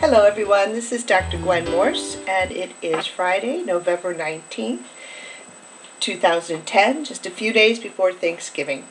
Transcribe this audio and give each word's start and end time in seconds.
Hello, 0.00 0.22
everyone. 0.22 0.74
This 0.74 0.92
is 0.92 1.02
Dr. 1.02 1.38
Gwen 1.38 1.68
Morse, 1.72 2.18
and 2.28 2.52
it 2.52 2.70
is 2.80 3.08
Friday, 3.08 3.64
November 3.64 4.14
19th, 4.14 4.84
2010, 5.98 7.04
just 7.04 7.26
a 7.26 7.30
few 7.30 7.52
days 7.52 7.80
before 7.80 8.12
Thanksgiving. 8.12 8.84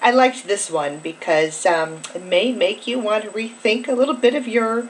I 0.00 0.10
liked 0.10 0.48
this 0.48 0.68
one 0.68 0.98
because 0.98 1.64
um, 1.64 2.00
it 2.12 2.24
may 2.24 2.50
make 2.50 2.88
you 2.88 2.98
want 2.98 3.22
to 3.22 3.30
rethink 3.30 3.86
a 3.86 3.92
little 3.92 4.16
bit 4.16 4.34
of 4.34 4.48
your 4.48 4.88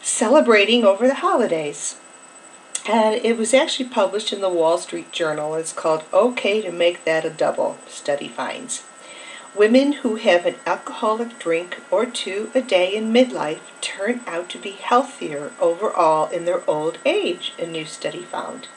celebrating 0.00 0.82
over 0.82 1.06
the 1.06 1.16
holidays. 1.16 2.00
And 2.88 3.16
it 3.22 3.36
was 3.36 3.52
actually 3.52 3.90
published 3.90 4.32
in 4.32 4.40
the 4.40 4.48
Wall 4.48 4.78
Street 4.78 5.12
Journal. 5.12 5.56
It's 5.56 5.74
called 5.74 6.04
Okay 6.10 6.62
to 6.62 6.72
Make 6.72 7.04
That 7.04 7.26
a 7.26 7.30
Double, 7.30 7.76
study 7.86 8.28
finds. 8.28 8.84
Women 9.54 9.92
who 9.94 10.16
have 10.16 10.46
an 10.46 10.56
alcoholic 10.64 11.38
drink 11.38 11.78
or 11.90 12.06
two 12.06 12.50
a 12.54 12.60
day 12.60 12.94
in 12.94 13.12
midlife 13.12 13.60
turn 13.80 14.20
out 14.26 14.48
to 14.50 14.58
be 14.58 14.70
healthier 14.70 15.52
overall 15.60 16.30
in 16.30 16.44
their 16.44 16.68
old 16.70 16.98
age, 17.04 17.52
a 17.58 17.66
new 17.66 17.84
study 17.84 18.22
found. 18.22 18.68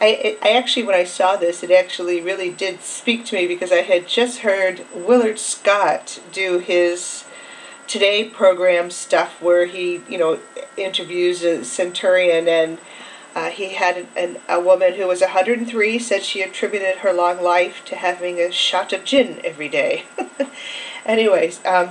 I, 0.00 0.38
I 0.42 0.52
actually, 0.52 0.84
when 0.84 0.96
I 0.96 1.04
saw 1.04 1.36
this, 1.36 1.62
it 1.62 1.70
actually 1.70 2.20
really 2.20 2.50
did 2.50 2.82
speak 2.82 3.26
to 3.26 3.36
me 3.36 3.46
because 3.46 3.70
I 3.70 3.82
had 3.82 4.08
just 4.08 4.40
heard 4.40 4.86
Willard 4.94 5.38
Scott 5.38 6.20
do 6.32 6.58
his 6.58 7.24
Today 7.86 8.28
program 8.28 8.88
stuff 8.90 9.42
where 9.42 9.66
he, 9.66 10.00
you 10.08 10.16
know, 10.16 10.38
interviews 10.76 11.42
a 11.42 11.64
centurion 11.64 12.46
and 12.46 12.78
uh, 13.34 13.50
he 13.50 13.70
had 13.70 14.06
an, 14.16 14.38
a 14.48 14.60
woman 14.60 14.94
who 14.94 15.06
was 15.06 15.20
103 15.20 15.98
said 15.98 16.22
she 16.22 16.42
attributed 16.42 16.98
her 16.98 17.12
long 17.12 17.42
life 17.42 17.84
to 17.86 17.96
having 17.96 18.38
a 18.38 18.50
shot 18.50 18.92
of 18.92 19.04
gin 19.04 19.40
every 19.44 19.68
day. 19.68 20.04
Anyways, 21.06 21.64
um, 21.64 21.90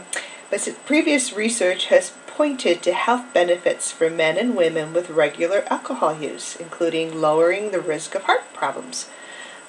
but 0.50 0.76
previous 0.86 1.34
research 1.34 1.88
has 1.88 2.14
pointed 2.28 2.82
to 2.82 2.94
health 2.94 3.34
benefits 3.34 3.92
for 3.92 4.10
men 4.10 4.38
and 4.38 4.56
women 4.56 4.94
with 4.94 5.10
regular 5.10 5.64
alcohol 5.70 6.22
use, 6.22 6.56
including 6.56 7.20
lowering 7.20 7.72
the 7.72 7.82
risk 7.82 8.16
of 8.16 8.24
heart 8.24 8.54
problems. 8.54 9.10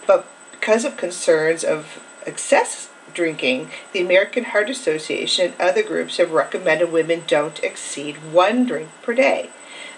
But 0.07 0.27
because 0.53 0.85
of 0.85 0.97
concerns 0.97 1.65
of 1.65 2.03
excess 2.27 2.91
drinking, 3.13 3.71
the 3.93 4.01
American 4.01 4.45
Heart 4.45 4.71
Association 4.71 5.53
and 5.53 5.61
other 5.61 5.83
groups 5.83 6.19
have 6.19 6.31
recommended 6.31 6.93
women 6.93 7.25
don't 7.27 7.63
exceed 7.63 8.17
one 8.33 8.67
drink 8.67 8.89
per 9.03 9.15
day. 9.15 9.51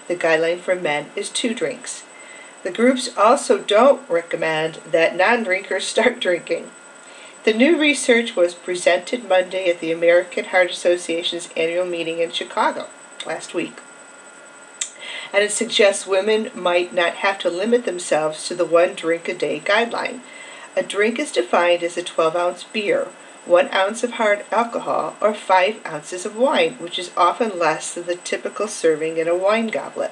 The 0.07 0.15
guideline 0.15 0.59
for 0.59 0.75
men 0.75 1.11
is 1.15 1.29
two 1.29 1.53
drinks. 1.53 2.03
The 2.63 2.71
groups 2.71 3.09
also 3.17 3.59
don't 3.59 4.09
recommend 4.09 4.75
that 4.89 5.15
non 5.15 5.43
drinkers 5.43 5.85
start 5.85 6.19
drinking. 6.19 6.71
The 7.43 7.53
new 7.53 7.77
research 7.77 8.37
was 8.37 8.53
presented 8.53 9.27
Monday 9.27 9.69
at 9.69 9.81
the 9.81 9.91
American 9.91 10.45
Heart 10.45 10.71
Association's 10.71 11.49
annual 11.57 11.85
meeting 11.85 12.19
in 12.19 12.31
Chicago 12.31 12.87
last 13.25 13.53
week. 13.53 13.81
And 15.33 15.43
it 15.43 15.51
suggests 15.51 16.07
women 16.07 16.51
might 16.55 16.93
not 16.93 17.15
have 17.15 17.39
to 17.39 17.49
limit 17.49 17.83
themselves 17.83 18.47
to 18.47 18.55
the 18.55 18.65
one 18.65 18.93
drink 18.93 19.27
a 19.27 19.33
day 19.33 19.59
guideline. 19.59 20.21
A 20.77 20.83
drink 20.83 21.19
is 21.19 21.33
defined 21.33 21.83
as 21.83 21.97
a 21.97 22.03
12 22.03 22.35
ounce 22.35 22.63
beer, 22.63 23.09
one 23.45 23.69
ounce 23.73 24.03
of 24.03 24.11
hard 24.13 24.45
alcohol, 24.51 25.15
or 25.19 25.33
five 25.33 25.85
ounces 25.85 26.25
of 26.25 26.37
wine, 26.37 26.73
which 26.75 26.97
is 26.97 27.11
often 27.17 27.59
less 27.59 27.93
than 27.93 28.05
the 28.05 28.15
typical 28.15 28.67
serving 28.67 29.17
in 29.17 29.27
a 29.27 29.35
wine 29.35 29.67
goblet. 29.67 30.11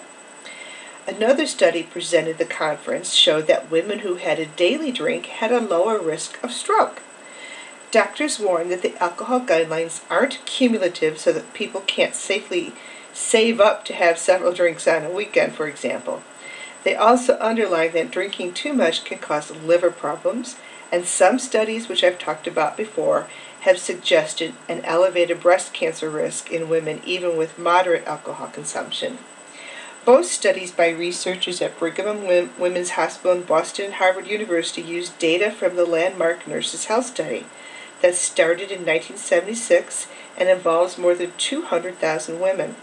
Another 1.07 1.47
study 1.47 1.81
presented 1.81 2.31
at 2.31 2.37
the 2.37 2.45
conference 2.45 3.13
showed 3.13 3.47
that 3.47 3.71
women 3.71 3.99
who 3.99 4.15
had 4.15 4.39
a 4.39 4.45
daily 4.45 4.91
drink 4.91 5.25
had 5.25 5.51
a 5.51 5.59
lower 5.59 5.99
risk 5.99 6.41
of 6.43 6.51
stroke. 6.51 7.01
Doctors 7.89 8.39
warn 8.39 8.69
that 8.69 8.81
the 8.81 8.95
alcohol 9.01 9.41
guidelines 9.41 10.01
aren't 10.09 10.45
cumulative 10.45 11.17
so 11.17 11.31
that 11.33 11.53
people 11.53 11.81
can't 11.81 12.15
safely 12.15 12.73
save 13.13 13.59
up 13.59 13.83
to 13.85 13.93
have 13.93 14.17
several 14.17 14.53
drinks 14.53 14.87
on 14.87 15.03
a 15.03 15.11
weekend, 15.11 15.53
for 15.53 15.67
example. 15.67 16.21
They 16.83 16.95
also 16.95 17.37
underline 17.39 17.91
that 17.93 18.11
drinking 18.11 18.53
too 18.53 18.73
much 18.73 19.03
can 19.03 19.17
cause 19.17 19.51
liver 19.51 19.91
problems 19.91 20.55
and 20.91 21.05
some 21.05 21.39
studies, 21.39 21.87
which 21.87 22.03
I've 22.03 22.19
talked 22.19 22.47
about 22.47 22.75
before, 22.75 23.27
have 23.61 23.77
suggested 23.77 24.53
an 24.67 24.83
elevated 24.83 25.39
breast 25.39 25.73
cancer 25.73 26.09
risk 26.09 26.51
in 26.51 26.69
women 26.69 27.01
even 27.05 27.37
with 27.37 27.59
moderate 27.59 28.05
alcohol 28.07 28.47
consumption. 28.47 29.19
Both 30.03 30.25
studies 30.25 30.71
by 30.71 30.89
researchers 30.89 31.61
at 31.61 31.77
Brigham 31.77 32.07
and 32.07 32.57
Women's 32.57 32.91
Hospital 32.91 33.37
in 33.37 33.43
Boston 33.43 33.85
and 33.85 33.93
Harvard 33.95 34.27
University 34.27 34.81
used 34.81 35.17
data 35.19 35.51
from 35.51 35.75
the 35.75 35.85
landmark 35.85 36.47
Nurses 36.47 36.85
Health 36.85 37.05
Study 37.05 37.45
that 38.01 38.15
started 38.15 38.71
in 38.71 38.79
1976 38.79 40.07
and 40.37 40.49
involves 40.49 40.97
more 40.97 41.13
than 41.13 41.33
200,000 41.37 42.39
women. 42.39 42.75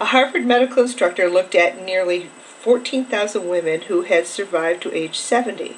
A 0.00 0.06
Harvard 0.06 0.46
medical 0.46 0.84
instructor 0.84 1.28
looked 1.28 1.54
at 1.54 1.84
nearly 1.84 2.30
14,000 2.60 3.46
women 3.46 3.82
who 3.82 4.02
had 4.02 4.26
survived 4.26 4.82
to 4.82 4.94
age 4.94 5.18
70. 5.18 5.76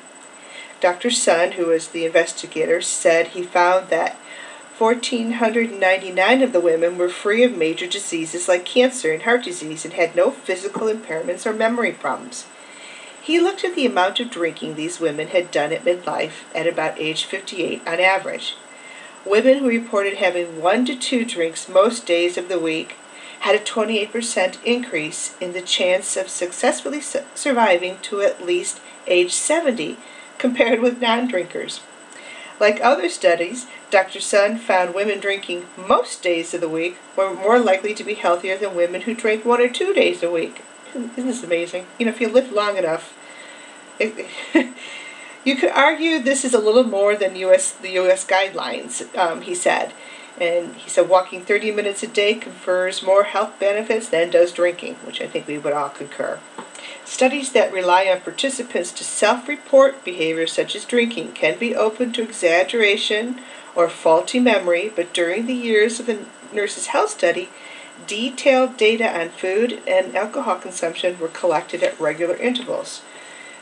Dr. 0.84 1.11
Sun, 1.11 1.53
who 1.53 1.65
was 1.65 1.89
the 1.89 2.05
investigator, 2.05 2.83
said 2.83 3.28
he 3.28 3.43
found 3.43 3.89
that 3.89 4.19
1,499 4.77 6.43
of 6.43 6.53
the 6.53 6.61
women 6.61 6.99
were 6.99 7.09
free 7.09 7.43
of 7.43 7.56
major 7.56 7.87
diseases 7.87 8.49
like 8.49 8.67
cancer 8.67 9.11
and 9.11 9.22
heart 9.22 9.45
disease 9.45 9.87
and 9.87 9.95
had 9.95 10.15
no 10.15 10.31
physical 10.31 10.89
impairments 10.89 11.47
or 11.47 11.55
memory 11.55 11.93
problems. 11.93 12.45
He 13.22 13.41
looked 13.41 13.65
at 13.65 13.75
the 13.75 13.87
amount 13.87 14.21
of 14.21 14.28
drinking 14.28 14.75
these 14.75 15.00
women 15.00 15.28
had 15.28 15.50
done 15.50 15.72
at 15.72 15.87
midlife 15.87 16.45
at 16.55 16.67
about 16.67 17.01
age 17.01 17.25
58 17.25 17.81
on 17.89 17.99
average. 17.99 18.55
Women 19.25 19.61
who 19.61 19.69
reported 19.69 20.19
having 20.19 20.61
one 20.61 20.84
to 20.84 20.95
two 20.95 21.25
drinks 21.25 21.66
most 21.66 22.05
days 22.05 22.37
of 22.37 22.51
the 22.51 22.61
week 22.61 22.97
had 23.41 23.55
a 23.55 23.65
28% 23.65 24.62
increase 24.65 25.34
in 25.41 25.55
the 25.55 25.62
chance 25.62 26.15
of 26.19 26.28
successfully 26.28 27.01
su- 27.01 27.21
surviving 27.34 27.97
to 28.03 28.21
at 28.21 28.45
least 28.45 28.83
age 29.06 29.33
70 29.33 29.97
compared 30.44 30.81
with 30.81 31.00
non 31.00 31.27
drinkers. 31.27 31.81
Like 32.60 32.78
other 32.82 33.09
studies, 33.09 33.66
Dr. 33.91 34.21
Sun 34.21 34.59
found 34.59 34.94
women 34.94 35.19
drinking 35.19 35.65
most 35.75 36.22
days 36.22 36.53
of 36.53 36.60
the 36.60 36.69
week 36.69 36.99
were 37.16 37.32
more 37.32 37.59
likely 37.59 37.94
to 37.94 38.05
be 38.05 38.12
healthier 38.12 38.59
than 38.59 38.77
women 38.77 39.00
who 39.00 39.15
drank 39.15 39.47
one 39.47 39.62
or 39.62 39.71
two 39.71 39.94
days 39.94 40.22
a 40.22 40.31
week. 40.31 40.62
Isn't 40.91 41.16
this 41.16 41.43
amazing? 41.43 41.87
You 41.99 42.04
know, 42.04 42.12
if 42.12 42.21
you 42.21 42.28
live 42.28 42.53
long 42.53 42.77
enough, 42.77 43.16
it, 43.99 44.28
you 45.47 45.56
could 45.56 45.71
argue 45.71 46.19
this 46.19 46.44
is 46.44 46.53
a 46.53 46.59
little 46.59 46.84
more 46.84 47.16
than 47.16 47.37
US 47.37 47.72
the 47.72 47.93
U.S. 47.93 48.27
guidelines. 48.27 49.16
Um, 49.16 49.41
he 49.41 49.54
said, 49.54 49.94
and 50.38 50.75
he 50.75 50.91
said 50.91 51.09
walking 51.09 51.43
30 51.43 51.72
minutes 51.72 52.03
a 52.03 52.06
day 52.06 52.34
confers 52.34 53.03
more 53.03 53.25
health 53.25 53.59
benefits 53.59 54.10
than 54.10 54.28
does 54.28 54.53
drinking, 54.53 54.97
which 55.06 55.22
I 55.22 55.27
think 55.27 55.47
we 55.47 55.56
would 55.56 55.72
all 55.72 55.88
concur. 55.88 56.38
Studies 57.04 57.53
that 57.53 57.72
rely 57.72 58.06
on 58.06 58.20
participants 58.22 58.91
to 58.92 59.04
self 59.04 59.47
report 59.47 60.04
behaviors 60.04 60.53
such 60.53 60.75
as 60.75 60.87
drinking 60.87 61.32
can 61.32 61.59
be 61.59 61.75
open 61.75 62.12
to 62.15 62.22
exaggeration 62.22 63.41
or 63.75 63.88
faulty 63.88 64.41
memory, 64.41 64.91
but 64.94 65.12
during 65.12 65.47
the 65.47 65.54
years 65.54 66.00
of 66.00 66.06
the 66.06 66.25
Nurses 66.53 66.87
Health 66.88 67.10
Study, 67.10 67.50
detailed 68.06 68.76
data 68.76 69.20
on 69.20 69.28
food 69.28 69.82
and 69.87 70.16
alcohol 70.16 70.56
consumption 70.56 71.19
were 71.19 71.28
collected 71.28 71.82
at 71.82 72.00
regular 72.00 72.37
intervals. 72.37 73.03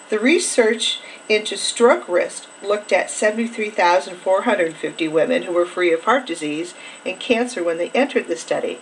The 0.08 0.18
research 0.18 1.00
into 1.28 1.56
stroke 1.56 2.08
risk 2.08 2.44
looked 2.62 2.92
at 2.92 3.10
73,450 3.10 5.08
women 5.08 5.42
who 5.42 5.52
were 5.52 5.66
free 5.66 5.92
of 5.92 6.04
heart 6.04 6.26
disease 6.26 6.74
and 7.04 7.18
cancer 7.18 7.64
when 7.64 7.78
they 7.78 7.90
entered 7.90 8.28
the 8.28 8.36
study. 8.36 8.78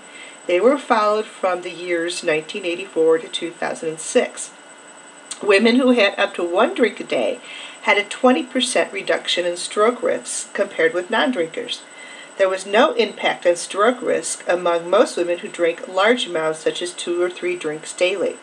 They 0.50 0.58
were 0.58 0.78
followed 0.78 1.26
from 1.26 1.62
the 1.62 1.70
years 1.70 2.24
1984 2.24 3.18
to 3.18 3.28
2006. 3.28 4.50
Women 5.44 5.76
who 5.76 5.92
had 5.92 6.18
up 6.18 6.34
to 6.34 6.42
one 6.42 6.74
drink 6.74 6.98
a 6.98 7.04
day 7.04 7.38
had 7.82 7.96
a 7.96 8.02
20% 8.02 8.92
reduction 8.92 9.46
in 9.46 9.56
stroke 9.56 10.02
risk 10.02 10.52
compared 10.52 10.92
with 10.92 11.08
non 11.08 11.30
drinkers. 11.30 11.82
There 12.36 12.48
was 12.48 12.66
no 12.66 12.94
impact 12.94 13.46
on 13.46 13.54
stroke 13.54 14.02
risk 14.02 14.42
among 14.48 14.90
most 14.90 15.16
women 15.16 15.38
who 15.38 15.46
drank 15.46 15.86
large 15.86 16.26
amounts, 16.26 16.58
such 16.58 16.82
as 16.82 16.92
two 16.94 17.22
or 17.22 17.30
three 17.30 17.54
drinks 17.54 17.92
daily. 17.92 18.36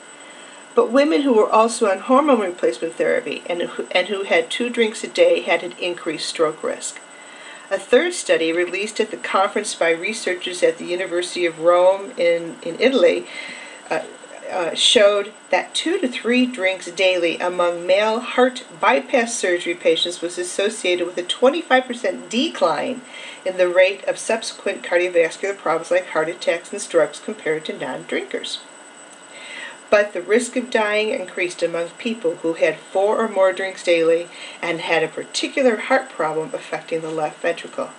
But 0.76 0.94
women 0.94 1.24
who 1.24 1.34
were 1.34 1.50
also 1.50 1.92
on 1.92 2.00
hormone 2.00 2.40
replacement 2.40 2.96
therapy 2.96 3.44
and 3.48 3.64
who, 3.64 3.86
and 3.92 4.08
who 4.08 4.24
had 4.24 4.50
two 4.50 4.70
drinks 4.70 5.04
a 5.04 5.10
day 5.10 5.42
had 5.42 5.62
an 5.62 5.74
increased 5.78 6.30
stroke 6.30 6.64
risk. 6.64 7.02
A 7.70 7.78
third 7.78 8.14
study 8.14 8.54
released 8.54 9.00
at 9.02 9.12
the 9.12 9.18
conference 9.18 9.76
by 9.76 9.92
researchers 9.92 10.64
at 10.64 10.78
the 10.78 10.86
University 10.86 11.46
of 11.46 11.60
Rome 11.60 12.12
in, 12.18 12.56
in 12.62 12.80
Italy 12.80 13.28
uh, 13.90 14.04
uh, 14.50 14.74
showed 14.74 15.34
that 15.50 15.76
two 15.76 16.00
to 16.00 16.08
three 16.08 16.46
drinks 16.46 16.90
daily 16.92 17.38
among 17.40 17.86
male 17.86 18.22
heart 18.22 18.64
bypass 18.80 19.38
surgery 19.38 19.76
patients 19.76 20.22
was 20.22 20.38
associated 20.38 21.06
with 21.06 21.18
a 21.18 21.24
25% 21.24 22.30
decline 22.30 23.02
in 23.46 23.58
the 23.58 23.68
rate 23.68 24.04
of 24.06 24.18
subsequent 24.18 24.82
cardiovascular 24.82 25.58
problems 25.58 25.92
like 25.92 26.08
heart 26.08 26.30
attacks 26.30 26.72
and 26.72 26.82
strokes 26.82 27.20
compared 27.20 27.66
to 27.66 27.78
non 27.78 28.04
drinkers 28.04 28.60
but 29.90 30.14
the 30.14 30.22
risk 30.22 30.56
of 30.56 30.70
dying 30.70 31.10
increased 31.10 31.64
among 31.64 31.90
people 31.92 32.36
who 32.38 32.54
had 32.54 32.78
four 32.78 33.18
or 33.24 33.30
more 33.30 33.54
drinks 33.54 33.84
daily 33.84 34.28
and 34.62 34.82
had 34.82 35.04
a 35.04 35.08
particular 35.08 35.78
heart 35.78 36.10
problem 36.10 36.50
affecting 36.54 37.02
the 37.02 37.10
left 37.10 37.42
ventricle. 37.42 37.90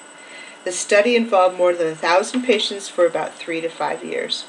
The 0.65 0.73
study 0.73 1.17
involved 1.17 1.57
more 1.57 1.73
than 1.73 1.87
a 1.87 1.95
thousand 1.95 2.43
patients 2.43 2.89
for 2.89 3.07
about 3.07 3.35
three 3.35 3.61
to 3.61 3.69
five 3.69 4.05
years. 4.05 4.45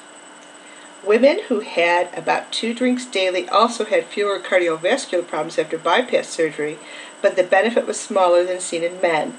Women 1.05 1.43
who 1.47 1.61
had 1.61 2.09
about 2.13 2.51
two 2.51 2.73
drinks 2.73 3.05
daily 3.05 3.47
also 3.47 3.85
had 3.85 4.05
fewer 4.05 4.37
cardiovascular 4.39 5.25
problems 5.25 5.57
after 5.57 5.77
bypass 5.77 6.27
surgery, 6.27 6.77
but 7.21 7.37
the 7.37 7.43
benefit 7.43 7.87
was 7.87 7.97
smaller 7.99 8.43
than 8.43 8.59
seen 8.59 8.83
in 8.83 8.99
men. 8.99 9.37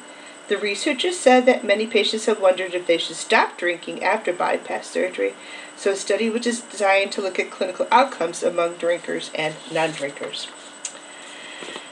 The 0.49 0.57
researchers 0.57 1.19
said 1.19 1.45
that 1.47 1.63
many 1.63 1.87
patients 1.87 2.25
have 2.27 2.41
wondered 2.41 2.75
if 2.75 2.87
they 2.87 2.99
should 2.99 3.17
stop 3.17 3.59
drinking 3.59 4.03
after 4.03 4.33
bypass 4.33 4.89
surgery, 4.91 5.35
so 5.81 5.93
a 5.93 5.97
study 5.97 6.29
which 6.29 6.47
is 6.47 6.61
designed 6.61 7.11
to 7.11 7.23
look 7.23 7.39
at 7.39 7.51
clinical 7.51 7.89
outcomes 7.91 8.43
among 8.43 8.75
drinkers 8.75 9.31
and 9.35 9.55
non 9.73 9.93
drinkers. 9.93 10.49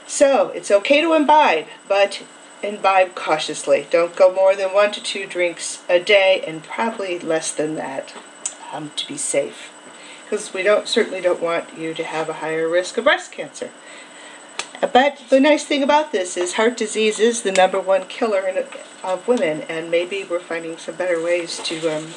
So, 0.05 0.49
it's 0.49 0.69
okay 0.69 1.01
to 1.01 1.13
imbibe, 1.13 1.65
but 1.87 2.21
imbibe 2.61 3.15
cautiously. 3.15 3.87
Don't 3.89 4.15
go 4.15 4.31
more 4.31 4.55
than 4.55 4.75
one 4.75 4.91
to 4.91 5.01
two 5.01 5.25
drinks 5.25 5.81
a 5.89 5.99
day, 5.99 6.43
and 6.45 6.63
probably 6.63 7.17
less 7.17 7.51
than 7.51 7.73
that 7.75 8.13
um, 8.71 8.91
to 8.95 9.07
be 9.07 9.17
safe. 9.17 9.71
Because 10.23 10.53
we 10.53 10.61
don't 10.61 10.87
certainly 10.87 11.21
don't 11.21 11.41
want 11.41 11.75
you 11.75 11.95
to 11.95 12.03
have 12.03 12.29
a 12.29 12.33
higher 12.33 12.69
risk 12.69 12.95
of 12.99 13.05
breast 13.05 13.31
cancer. 13.31 13.71
But 14.81 15.19
the 15.29 15.39
nice 15.39 15.65
thing 15.65 15.81
about 15.81 16.11
this 16.11 16.37
is 16.37 16.53
heart 16.53 16.77
disease 16.77 17.19
is 17.19 17.41
the 17.41 17.51
number 17.51 17.79
one 17.79 18.05
killer 18.05 18.47
in, 18.47 18.63
of 19.03 19.27
women, 19.27 19.63
and 19.63 19.89
maybe 19.89 20.23
we're 20.29 20.39
finding 20.39 20.77
some 20.77 20.93
better 20.93 21.19
ways 21.23 21.57
to 21.63 21.89
um, 21.89 22.07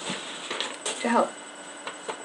to 1.01 1.09
help. 1.09 1.33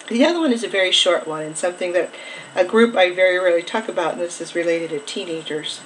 The 0.08 0.24
other 0.24 0.40
one 0.40 0.54
is 0.54 0.64
a 0.64 0.70
very 0.70 0.92
short 0.92 1.28
one, 1.28 1.44
and 1.44 1.58
something 1.58 1.92
that 1.92 2.14
a 2.56 2.64
group 2.64 2.96
I 2.96 3.12
very 3.12 3.38
rarely 3.38 3.62
talk 3.62 3.90
about, 3.90 4.14
and 4.14 4.22
this 4.22 4.40
is 4.40 4.56
related 4.56 4.92
to 4.92 5.00
teenagers, 5.00 5.82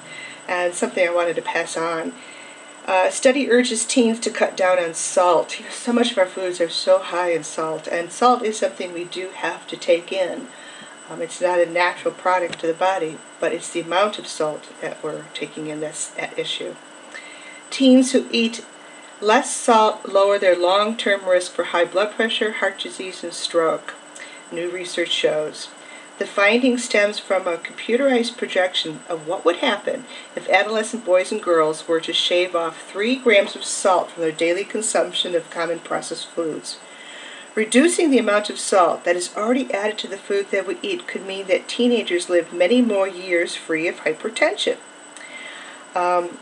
and 0.47 0.75
something 0.75 1.07
I 1.07 1.11
wanted 1.11 1.35
to 1.37 1.41
pass 1.41 1.75
on. 1.75 2.13
Uh, 2.85 3.09
study 3.09 3.49
urges 3.49 3.85
teens 3.85 4.19
to 4.19 4.29
cut 4.29 4.55
down 4.57 4.77
on 4.77 4.93
salt. 4.93 5.59
So 5.71 5.91
much 5.91 6.11
of 6.11 6.17
our 6.17 6.25
foods 6.25 6.61
are 6.61 6.69
so 6.69 6.99
high 6.99 7.31
in 7.31 7.43
salt, 7.43 7.87
and 7.87 8.11
salt 8.11 8.43
is 8.43 8.59
something 8.59 8.93
we 8.93 9.05
do 9.05 9.29
have 9.29 9.65
to 9.67 9.77
take 9.77 10.11
in. 10.11 10.47
Um, 11.09 11.21
it's 11.21 11.41
not 11.41 11.59
a 11.59 11.65
natural 11.65 12.13
product 12.13 12.59
to 12.59 12.67
the 12.67 12.73
body, 12.73 13.17
but 13.39 13.53
it's 13.53 13.69
the 13.69 13.81
amount 13.81 14.19
of 14.19 14.27
salt 14.27 14.69
that 14.81 15.03
we're 15.03 15.25
taking 15.33 15.67
in 15.67 15.79
that's 15.79 16.17
at 16.17 16.37
issue. 16.37 16.75
Teens 17.69 18.11
who 18.11 18.27
eat 18.31 18.63
less 19.19 19.55
salt 19.55 20.07
lower 20.07 20.37
their 20.37 20.55
long 20.55 20.95
term 20.95 21.25
risk 21.25 21.53
for 21.53 21.65
high 21.65 21.85
blood 21.85 22.11
pressure, 22.11 22.53
heart 22.53 22.79
disease, 22.79 23.23
and 23.23 23.33
stroke, 23.33 23.95
new 24.51 24.69
research 24.69 25.11
shows. 25.11 25.69
The 26.19 26.27
finding 26.27 26.77
stems 26.77 27.17
from 27.17 27.47
a 27.47 27.57
computerized 27.57 28.37
projection 28.37 28.99
of 29.09 29.25
what 29.27 29.43
would 29.43 29.57
happen 29.57 30.05
if 30.35 30.47
adolescent 30.49 31.03
boys 31.03 31.31
and 31.31 31.41
girls 31.41 31.87
were 31.87 31.99
to 32.01 32.13
shave 32.13 32.55
off 32.55 32.83
3 32.83 33.15
grams 33.15 33.55
of 33.55 33.63
salt 33.63 34.11
from 34.11 34.21
their 34.21 34.31
daily 34.31 34.63
consumption 34.63 35.33
of 35.33 35.49
common 35.49 35.79
processed 35.79 36.27
foods. 36.27 36.77
Reducing 37.55 38.11
the 38.11 38.19
amount 38.19 38.49
of 38.49 38.59
salt 38.59 39.03
that 39.03 39.15
is 39.15 39.35
already 39.35 39.73
added 39.73 39.97
to 39.97 40.07
the 40.07 40.17
food 40.17 40.51
that 40.51 40.67
we 40.67 40.77
eat 40.81 41.07
could 41.07 41.25
mean 41.25 41.47
that 41.47 41.67
teenagers 41.67 42.29
live 42.29 42.53
many 42.53 42.81
more 42.81 43.07
years 43.07 43.55
free 43.55 43.87
of 43.87 44.01
hypertension. 44.01 44.77
Um, 45.95 46.37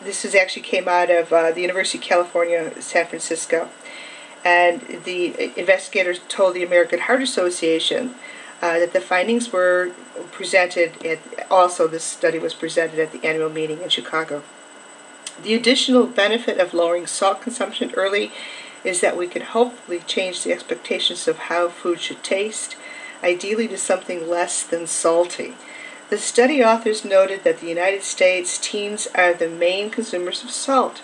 this 0.00 0.24
is 0.24 0.34
actually 0.34 0.62
came 0.62 0.88
out 0.88 1.10
of 1.10 1.32
uh, 1.32 1.50
the 1.50 1.60
University 1.60 1.98
of 1.98 2.04
California, 2.04 2.80
San 2.80 3.06
Francisco, 3.06 3.68
and 4.46 5.02
the 5.02 5.58
investigators 5.58 6.20
told 6.28 6.54
the 6.54 6.62
American 6.62 7.00
Heart 7.00 7.20
Association 7.20 8.14
uh, 8.62 8.78
that 8.78 8.92
the 8.92 9.00
findings 9.00 9.52
were 9.52 9.90
presented 10.30 11.04
at 11.04 11.18
also 11.50 11.88
this 11.88 12.04
study 12.04 12.38
was 12.38 12.54
presented 12.54 13.00
at 13.00 13.10
the 13.10 13.26
annual 13.26 13.50
meeting 13.50 13.82
in 13.82 13.88
Chicago. 13.88 14.44
The 15.42 15.54
additional 15.54 16.06
benefit 16.06 16.58
of 16.58 16.72
lowering 16.72 17.08
salt 17.08 17.42
consumption 17.42 17.90
early 17.96 18.30
is 18.84 19.00
that 19.00 19.16
we 19.16 19.26
can 19.26 19.42
hopefully 19.42 20.00
change 20.06 20.44
the 20.44 20.52
expectations 20.52 21.26
of 21.26 21.38
how 21.50 21.68
food 21.68 22.00
should 22.00 22.22
taste, 22.22 22.76
ideally 23.24 23.66
to 23.66 23.76
something 23.76 24.30
less 24.30 24.62
than 24.62 24.86
salty. 24.86 25.54
The 26.08 26.18
study 26.18 26.62
authors 26.62 27.04
noted 27.04 27.42
that 27.42 27.58
the 27.58 27.68
United 27.68 28.04
States 28.04 28.58
teens 28.58 29.08
are 29.12 29.34
the 29.34 29.48
main 29.48 29.90
consumers 29.90 30.44
of 30.44 30.52
salt. 30.52 31.02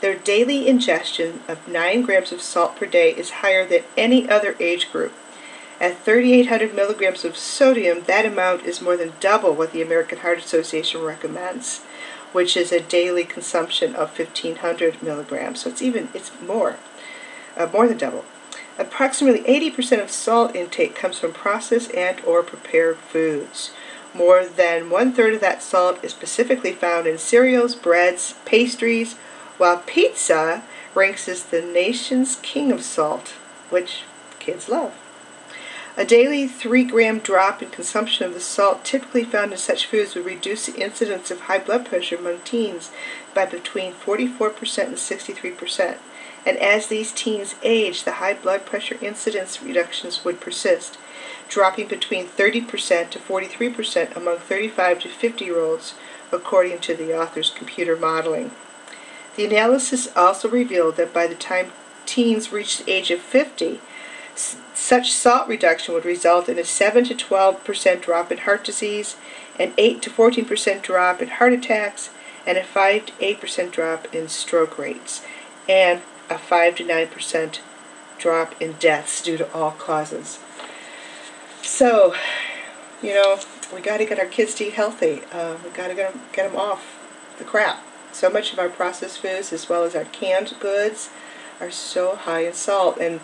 Their 0.00 0.14
daily 0.14 0.68
ingestion 0.68 1.40
of 1.48 1.66
9 1.66 2.02
grams 2.02 2.30
of 2.32 2.40
salt 2.40 2.76
per 2.76 2.86
day 2.86 3.10
is 3.10 3.30
higher 3.42 3.66
than 3.66 3.82
any 3.96 4.28
other 4.28 4.54
age 4.60 4.92
group. 4.92 5.12
At 5.80 5.98
3,800 5.98 6.74
milligrams 6.74 7.24
of 7.24 7.36
sodium, 7.36 8.02
that 8.06 8.26
amount 8.26 8.64
is 8.64 8.80
more 8.80 8.96
than 8.96 9.12
double 9.20 9.54
what 9.54 9.72
the 9.72 9.82
American 9.82 10.18
Heart 10.18 10.38
Association 10.38 11.02
recommends, 11.02 11.80
which 12.32 12.56
is 12.56 12.72
a 12.72 12.80
daily 12.80 13.24
consumption 13.24 13.94
of 13.94 14.16
1,500 14.18 15.02
milligrams. 15.02 15.62
So 15.62 15.70
it's 15.70 15.82
even 15.82 16.08
it's 16.14 16.32
more 16.40 16.76
uh, 17.56 17.68
more 17.72 17.86
than 17.88 17.98
double. 17.98 18.24
Approximately 18.78 19.42
80% 19.42 20.02
of 20.02 20.10
salt 20.10 20.54
intake 20.54 20.94
comes 20.94 21.18
from 21.18 21.32
processed 21.32 21.92
and 21.94 22.20
or 22.20 22.42
prepared 22.44 22.96
foods. 22.98 23.72
More 24.14 24.46
than 24.46 24.88
one 24.88 25.12
third 25.12 25.34
of 25.34 25.40
that 25.40 25.62
salt 25.62 26.02
is 26.04 26.12
specifically 26.12 26.72
found 26.72 27.06
in 27.06 27.18
cereals, 27.18 27.74
breads, 27.74 28.34
pastries, 28.44 29.16
while 29.58 29.78
pizza 29.78 30.62
ranks 30.94 31.28
as 31.28 31.44
the 31.44 31.62
nation's 31.62 32.36
king 32.36 32.72
of 32.72 32.82
salt, 32.82 33.34
which 33.70 34.02
kids 34.38 34.68
love. 34.68 34.94
A 35.96 36.04
daily 36.04 36.46
3 36.46 36.84
gram 36.84 37.18
drop 37.18 37.60
in 37.60 37.70
consumption 37.70 38.24
of 38.24 38.34
the 38.34 38.40
salt 38.40 38.84
typically 38.84 39.24
found 39.24 39.52
in 39.52 39.58
such 39.58 39.86
foods 39.86 40.14
would 40.14 40.24
reduce 40.24 40.66
the 40.66 40.80
incidence 40.80 41.30
of 41.30 41.40
high 41.40 41.58
blood 41.58 41.84
pressure 41.84 42.16
among 42.16 42.38
teens 42.40 42.90
by 43.34 43.44
between 43.44 43.92
44% 43.92 44.86
and 44.86 44.96
63% 44.96 45.98
and 46.48 46.56
as 46.58 46.86
these 46.86 47.12
teens 47.12 47.56
age, 47.62 48.04
the 48.04 48.12
high 48.12 48.32
blood 48.32 48.64
pressure 48.64 48.96
incidence 49.02 49.62
reductions 49.62 50.24
would 50.24 50.40
persist, 50.40 50.96
dropping 51.48 51.88
between 51.88 52.26
30% 52.26 53.10
to 53.10 53.18
43% 53.18 54.16
among 54.16 54.38
35 54.38 55.00
to 55.00 55.08
50 55.08 55.44
year 55.44 55.60
olds, 55.60 55.92
according 56.32 56.78
to 56.78 56.94
the 56.94 57.14
author's 57.14 57.50
computer 57.50 57.96
modeling. 57.96 58.50
The 59.38 59.44
analysis 59.44 60.08
also 60.16 60.48
revealed 60.48 60.96
that 60.96 61.14
by 61.14 61.28
the 61.28 61.36
time 61.36 61.70
teens 62.06 62.50
reach 62.50 62.78
the 62.78 62.90
age 62.90 63.12
of 63.12 63.20
50, 63.20 63.80
such 64.34 65.12
salt 65.12 65.46
reduction 65.46 65.94
would 65.94 66.04
result 66.04 66.48
in 66.48 66.58
a 66.58 66.64
7 66.64 67.04
to 67.04 67.14
12% 67.14 68.02
drop 68.02 68.32
in 68.32 68.38
heart 68.38 68.64
disease, 68.64 69.14
an 69.56 69.74
8 69.78 70.02
to 70.02 70.10
14% 70.10 70.82
drop 70.82 71.22
in 71.22 71.28
heart 71.28 71.52
attacks, 71.52 72.10
and 72.48 72.58
a 72.58 72.64
5 72.64 73.06
to 73.06 73.12
8% 73.12 73.70
drop 73.70 74.12
in 74.12 74.26
stroke 74.26 74.76
rates. 74.76 75.24
And 75.68 76.00
a 76.28 76.36
5 76.36 76.74
to 76.74 76.84
9% 76.84 77.60
drop 78.18 78.60
in 78.60 78.72
deaths 78.80 79.22
due 79.22 79.38
to 79.38 79.52
all 79.52 79.70
causes. 79.70 80.40
So, 81.62 82.12
you 83.00 83.14
know, 83.14 83.38
we 83.72 83.82
got 83.82 83.98
to 83.98 84.04
get 84.04 84.18
our 84.18 84.26
kids 84.26 84.54
to 84.54 84.64
eat 84.64 84.72
healthy. 84.72 85.22
Uh, 85.30 85.58
we 85.62 85.70
got 85.70 85.86
to 85.86 85.94
get 85.94 86.12
them, 86.12 86.22
get 86.32 86.50
them 86.50 86.58
off 86.58 86.98
the 87.38 87.44
crap. 87.44 87.84
So 88.12 88.30
much 88.30 88.52
of 88.52 88.58
our 88.58 88.68
processed 88.68 89.20
foods, 89.20 89.52
as 89.52 89.68
well 89.68 89.84
as 89.84 89.94
our 89.94 90.04
canned 90.06 90.54
goods, 90.60 91.10
are 91.60 91.70
so 91.70 92.16
high 92.16 92.46
in 92.46 92.54
salt. 92.54 92.98
And 92.98 93.20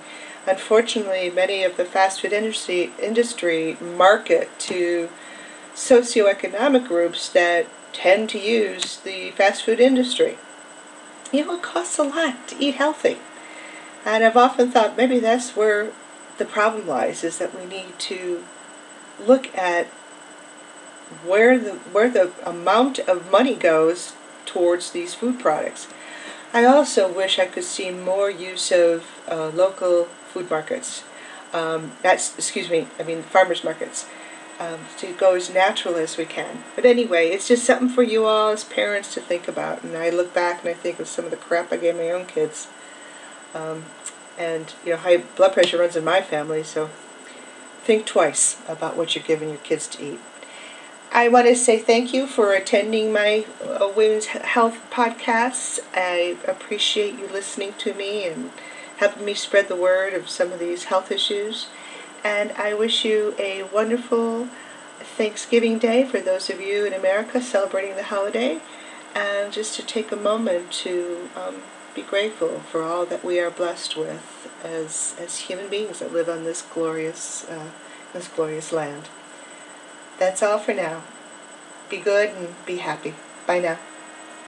unfortunately, 0.47 1.31
many 1.31 1.65
of 1.65 1.77
the 1.77 1.85
fast 1.85 2.21
food 2.21 2.33
industry, 2.33 2.93
industry 3.01 3.77
market 3.81 4.49
to 4.61 5.09
socioeconomic 5.75 6.87
groups 6.87 7.29
that 7.31 7.67
tend 7.93 8.29
to 8.31 8.39
use 8.39 8.99
the 8.99 9.31
fast 9.33 9.65
food 9.65 9.81
industry 9.81 10.37
you 11.35 11.45
know, 11.45 11.57
it 11.57 11.63
costs 11.63 11.99
a 11.99 12.05
lot 12.05 12.47
to 12.49 12.57
eat 12.63 12.77
healthy. 12.77 13.19
And 14.05 14.23
I've 14.23 14.37
often 14.37 14.71
thought 14.71 14.97
maybe 14.97 15.19
that's 15.19 15.57
where 15.57 15.91
the 16.39 16.45
problem 16.45 16.87
lies 16.87 17.25
is 17.25 17.39
that 17.39 17.59
we 17.59 17.67
need 17.67 17.99
to 17.99 18.45
look 19.25 19.55
at 19.57 19.87
where 21.25 21.59
the 21.59 21.73
where 21.93 22.11
the 22.11 22.33
amount 22.45 22.99
of 23.01 23.31
money 23.31 23.55
goes 23.55 24.15
towards 24.47 24.91
these 24.91 25.15
food 25.15 25.39
products. 25.39 25.89
I 26.53 26.65
also 26.65 27.13
wish 27.13 27.39
I 27.39 27.47
could 27.47 27.65
see 27.65 27.91
more 27.91 28.31
use 28.31 28.71
of 28.71 29.05
uh, 29.29 29.49
local 29.49 30.05
food 30.05 30.51
markets. 30.51 31.03
Um, 31.53 31.93
that's 32.03 32.35
excuse 32.37 32.71
me, 32.71 32.89
I 32.99 33.03
mean 33.03 33.23
farmers 33.23 33.65
markets 33.65 34.07
um, 34.61 34.81
to 34.99 35.13
go 35.13 35.35
as 35.35 35.53
natural 35.53 35.97
as 35.97 36.17
we 36.17 36.25
can. 36.25 36.65
But 36.75 36.85
anyway, 36.85 37.29
it's 37.29 37.49
just 37.49 37.65
something 37.65 37.89
for 37.89 38.03
you 38.03 38.25
all 38.25 38.51
as 38.51 38.65
parents 38.65 39.13
to 39.15 39.21
think 39.21 39.49
about. 39.49 39.83
And 39.83 39.97
I 39.97 40.11
look 40.11 40.33
back 40.33 40.61
and 40.61 40.69
I 40.69 40.75
think 40.75 41.01
of 41.01 41.09
some 41.09 41.25
of 41.25 41.31
the 41.31 41.37
crap 41.37 41.73
I 41.73 41.77
gave 41.77 41.97
my 41.97 42.11
own 42.11 42.27
kids. 42.27 42.69
Um, 43.55 43.85
and, 44.39 44.73
you 44.85 44.93
know, 44.93 44.99
high 44.99 45.19
blood 45.19 45.53
pressure 45.53 45.79
runs 45.79 45.97
in 45.97 46.05
my 46.05 46.21
family, 46.21 46.65
so 46.65 46.91
think 47.83 48.05
twice 48.05 48.61
about 48.67 48.97
what 48.97 49.15
you're 49.15 49.25
giving 49.25 49.51
your 49.51 49.59
kids 49.59 49.87
to 49.89 50.03
eat. 50.03 50.21
I 51.17 51.29
want 51.29 51.47
to 51.47 51.55
say 51.55 51.79
thank 51.79 52.13
you 52.13 52.27
for 52.27 52.55
attending 52.55 53.13
my 53.13 53.47
uh, 53.63 53.89
Women's 53.95 54.27
Health 54.27 54.79
podcasts. 54.91 55.79
I 55.95 56.37
appreciate 56.49 57.17
you 57.17 57.29
listening 57.29 57.75
to 57.79 57.95
me 57.95 58.27
and 58.27 58.51
helping 58.97 59.25
me 59.25 59.35
spread 59.35 59.69
the 59.69 59.77
word 59.77 60.13
of 60.13 60.29
some 60.29 60.51
of 60.51 60.59
these 60.59 60.85
health 60.85 61.13
issues. 61.13 61.69
And 62.25 62.51
I 62.53 62.75
wish 62.75 63.05
you 63.05 63.37
a 63.39 63.63
wonderful 63.63 64.49
Thanksgiving 64.99 65.79
Day 65.79 66.05
for 66.05 66.19
those 66.19 66.51
of 66.51 66.61
you 66.61 66.85
in 66.85 66.93
America 66.93 67.41
celebrating 67.41 67.95
the 67.95 68.03
holiday. 68.03 68.59
And 69.15 69.53
just 69.53 69.77
to 69.77 69.87
take 69.87 70.11
a 70.11 70.17
moment 70.17 70.73
to 70.83 71.31
um, 71.37 71.63
be 71.95 72.03
grateful 72.03 72.59
for 72.59 72.83
all 72.83 73.07
that 73.07 73.25
we 73.25 73.39
are 73.39 73.53
blessed 73.53 73.97
with 73.97 74.51
as 74.65 75.15
as 75.21 75.39
human 75.39 75.69
beings 75.69 76.01
that 76.01 76.13
live 76.13 76.29
on 76.29 76.43
this 76.43 76.63
glorious 76.63 77.49
uh, 77.49 77.71
this 78.13 78.27
glorious 78.27 78.73
land. 78.73 79.11
That's 80.19 80.43
all 80.43 80.59
for 80.59 80.75
now. 80.75 81.03
Be 81.89 81.99
good 81.99 82.31
and 82.31 82.55
be 82.67 82.77
happy. 82.77 83.15
Bye 83.47 83.61
now. 83.61 83.79